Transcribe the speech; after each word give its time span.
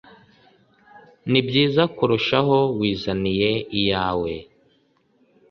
nibyiza 1.31 1.83
kurushaho 1.95 2.57
wizaniye 2.79 3.49
iyawe. 3.79 4.33